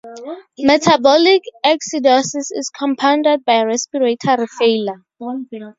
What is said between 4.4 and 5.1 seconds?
failure.